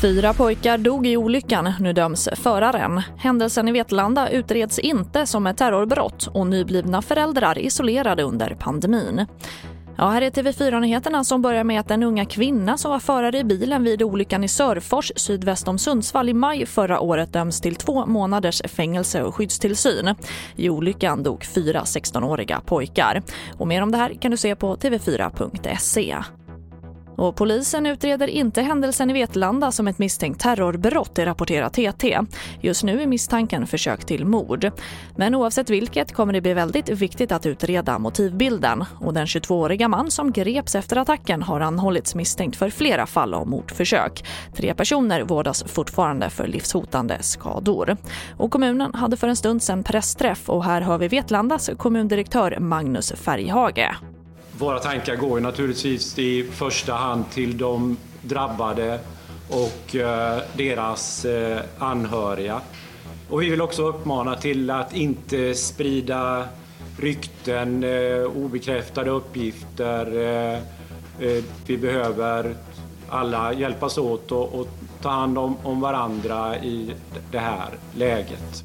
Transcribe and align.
Fyra 0.00 0.34
pojkar 0.34 0.78
dog 0.78 1.06
i 1.06 1.16
olyckan, 1.16 1.72
nu 1.80 1.92
döms 1.92 2.28
föraren. 2.32 3.02
Händelsen 3.18 3.68
i 3.68 3.72
Vetlanda 3.72 4.30
utreds 4.30 4.78
inte 4.78 5.26
som 5.26 5.46
ett 5.46 5.56
terrorbrott 5.56 6.26
och 6.26 6.46
nyblivna 6.46 7.02
föräldrar 7.02 7.58
isolerade 7.58 8.22
under 8.22 8.56
pandemin. 8.60 9.26
Ja, 9.98 10.08
här 10.08 10.22
är 10.22 10.30
TV4-nyheterna 10.30 11.24
som 11.24 11.42
börjar 11.42 11.64
med 11.64 11.80
att 11.80 11.90
en 11.90 12.02
unga 12.02 12.24
kvinna 12.24 12.78
som 12.78 12.90
var 12.90 12.98
förare 12.98 13.38
i 13.38 13.44
bilen 13.44 13.84
vid 13.84 14.02
olyckan 14.02 14.44
i 14.44 14.48
Sörfors 14.48 15.12
sydväst 15.16 15.68
om 15.68 15.78
Sundsvall 15.78 16.28
i 16.28 16.34
maj 16.34 16.66
förra 16.66 17.00
året 17.00 17.32
döms 17.32 17.60
till 17.60 17.76
två 17.76 18.06
månaders 18.06 18.62
fängelse 18.62 19.22
och 19.22 19.34
skyddstillsyn. 19.34 20.14
I 20.56 20.68
olyckan 20.70 21.22
dog 21.22 21.44
fyra 21.44 21.82
16-åriga 21.82 22.60
pojkar. 22.60 23.22
Och 23.58 23.66
mer 23.66 23.82
om 23.82 23.90
det 23.92 23.98
här 23.98 24.14
kan 24.14 24.30
du 24.30 24.36
se 24.36 24.56
på 24.56 24.76
tv4.se. 24.76 26.16
Och 27.16 27.36
polisen 27.36 27.86
utreder 27.86 28.26
inte 28.28 28.62
händelsen 28.62 29.10
i 29.10 29.12
Vetlanda 29.12 29.72
som 29.72 29.88
ett 29.88 29.98
misstänkt 29.98 30.40
terrorbrott, 30.40 31.14
det 31.14 31.26
rapporterar 31.26 31.68
TT. 31.68 32.20
Just 32.60 32.84
nu 32.84 33.02
är 33.02 33.06
misstanken 33.06 33.66
försök 33.66 34.04
till 34.04 34.24
mord. 34.24 34.70
Men 35.16 35.34
oavsett 35.34 35.70
vilket 35.70 36.12
kommer 36.12 36.32
det 36.32 36.40
bli 36.40 36.54
väldigt 36.54 36.88
viktigt 36.88 37.32
att 37.32 37.46
utreda 37.46 37.98
motivbilden. 37.98 38.84
Och 39.00 39.14
den 39.14 39.26
22-åriga 39.26 39.88
man 39.88 40.10
som 40.10 40.32
greps 40.32 40.74
efter 40.74 40.96
attacken 40.96 41.42
har 41.42 41.60
anhållits 41.60 42.14
misstänkt 42.14 42.56
för 42.56 42.70
flera 42.70 43.06
fall 43.06 43.34
av 43.34 43.48
mordförsök. 43.48 44.24
Tre 44.56 44.74
personer 44.74 45.22
vårdas 45.22 45.64
fortfarande 45.66 46.30
för 46.30 46.46
livshotande 46.46 47.22
skador. 47.22 47.96
Och 48.36 48.50
kommunen 48.50 48.94
hade 48.94 49.16
för 49.16 49.28
en 49.28 49.36
stund 49.36 49.62
sedan 49.62 49.82
pressträff 49.82 50.48
och 50.48 50.64
här 50.64 50.80
har 50.80 50.98
vi 50.98 51.08
Vetlandas 51.08 51.70
kommundirektör 51.76 52.58
Magnus 52.60 53.12
Färghage. 53.12 54.15
Våra 54.58 54.78
tankar 54.78 55.16
går 55.16 55.40
naturligtvis 55.40 56.18
i 56.18 56.42
första 56.42 56.94
hand 56.94 57.24
till 57.30 57.58
de 57.58 57.96
drabbade 58.22 59.00
och 59.50 59.96
eh, 59.96 60.42
deras 60.56 61.24
eh, 61.24 61.60
anhöriga. 61.78 62.60
Och 63.30 63.42
vi 63.42 63.50
vill 63.50 63.60
också 63.60 63.86
uppmana 63.86 64.36
till 64.36 64.70
att 64.70 64.94
inte 64.94 65.54
sprida 65.54 66.48
rykten, 67.00 67.84
eh, 67.84 68.22
obekräftade 68.22 69.10
uppgifter. 69.10 70.06
Vi 71.66 71.78
behöver 71.78 72.54
alla 73.08 73.52
hjälpas 73.52 73.98
åt 73.98 74.32
och 74.32 74.68
ta 75.02 75.10
hand 75.10 75.38
om 75.38 75.80
varandra 75.80 76.58
i 76.58 76.94
det 77.30 77.38
här 77.38 77.68
läget. 77.94 78.64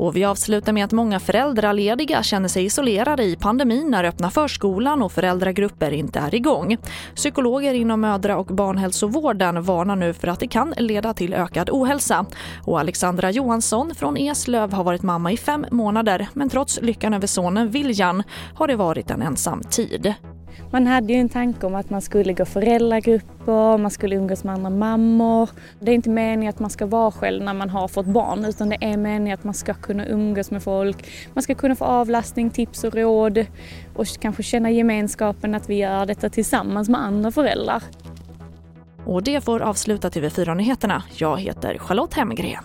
Och 0.00 0.16
vi 0.16 0.24
avslutar 0.24 0.72
med 0.72 0.84
att 0.84 0.92
många 0.92 1.20
föräldralediga 1.20 2.22
känner 2.22 2.48
sig 2.48 2.64
isolerade 2.64 3.24
i 3.24 3.36
pandemin 3.36 3.90
när 3.90 4.04
öppna 4.04 4.30
förskolan 4.30 5.02
och 5.02 5.12
föräldragrupper 5.12 5.90
inte 5.90 6.18
är 6.18 6.34
igång. 6.34 6.76
Psykologer 7.14 7.74
inom 7.74 8.00
mödra- 8.00 8.36
och 8.36 8.46
barnhälsovården 8.46 9.62
varnar 9.62 9.96
nu 9.96 10.12
för 10.12 10.28
att 10.28 10.40
det 10.40 10.48
kan 10.48 10.74
leda 10.76 11.14
till 11.14 11.34
ökad 11.34 11.70
ohälsa. 11.70 12.26
Och 12.64 12.80
Alexandra 12.80 13.30
Johansson 13.30 13.94
från 13.94 14.16
Eslöv 14.16 14.72
har 14.72 14.84
varit 14.84 15.02
mamma 15.02 15.32
i 15.32 15.36
fem 15.36 15.66
månader 15.70 16.28
men 16.32 16.50
trots 16.50 16.82
lyckan 16.82 17.14
över 17.14 17.26
sonen 17.26 17.70
Viljan 17.70 18.22
har 18.54 18.66
det 18.66 18.76
varit 18.76 19.10
en 19.10 19.22
ensam 19.22 19.62
tid. 19.62 20.14
Man 20.70 20.86
hade 20.86 21.12
ju 21.12 21.18
en 21.18 21.28
tanke 21.28 21.66
om 21.66 21.74
att 21.74 21.90
man 21.90 22.02
skulle 22.02 22.32
gå 22.32 22.44
föräldragrupper, 22.44 23.78
man 23.78 23.90
skulle 23.90 24.16
umgås 24.16 24.44
med 24.44 24.54
andra 24.54 24.70
mammor. 24.70 25.50
Det 25.80 25.90
är 25.90 25.94
inte 25.94 26.10
meningen 26.10 26.50
att 26.50 26.58
man 26.58 26.70
ska 26.70 26.86
vara 26.86 27.10
själv 27.10 27.44
när 27.44 27.54
man 27.54 27.70
har 27.70 27.88
fått 27.88 28.06
barn 28.06 28.44
utan 28.44 28.68
det 28.68 28.78
är 28.80 28.96
meningen 28.96 29.38
att 29.38 29.44
man 29.44 29.54
ska 29.54 29.74
kunna 29.74 30.06
umgås 30.06 30.50
med 30.50 30.62
folk. 30.62 31.10
Man 31.34 31.42
ska 31.42 31.54
kunna 31.54 31.76
få 31.76 31.84
avlastning, 31.84 32.50
tips 32.50 32.84
och 32.84 32.94
råd 32.94 33.46
och 33.94 34.06
kanske 34.20 34.42
känna 34.42 34.70
gemenskapen 34.70 35.54
att 35.54 35.68
vi 35.68 35.74
gör 35.74 36.06
detta 36.06 36.30
tillsammans 36.30 36.88
med 36.88 37.00
andra 37.00 37.32
föräldrar. 37.32 37.82
Och 39.04 39.22
det 39.22 39.44
får 39.44 39.62
avsluta 39.62 40.08
TV4-nyheterna. 40.08 41.02
Jag 41.16 41.40
heter 41.40 41.78
Charlotte 41.78 42.14
Hemgren. 42.14 42.64